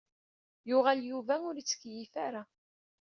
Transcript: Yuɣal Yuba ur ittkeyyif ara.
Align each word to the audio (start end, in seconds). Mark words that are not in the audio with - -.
Yuɣal 0.69 0.99
Yuba 1.09 1.35
ur 1.47 1.55
ittkeyyif 1.57 2.13
ara. 2.25 2.43